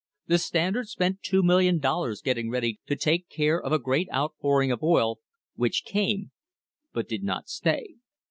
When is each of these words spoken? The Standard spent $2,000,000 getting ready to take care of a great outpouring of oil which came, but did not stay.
The 0.25 0.39
Standard 0.39 0.87
spent 0.89 1.21
$2,000,000 1.21 2.23
getting 2.23 2.49
ready 2.49 2.79
to 2.87 2.95
take 2.95 3.29
care 3.29 3.61
of 3.61 3.71
a 3.71 3.77
great 3.77 4.07
outpouring 4.11 4.71
of 4.71 4.81
oil 4.81 5.19
which 5.53 5.83
came, 5.85 6.31
but 6.91 7.07
did 7.07 7.21
not 7.21 7.47
stay. 7.49 7.97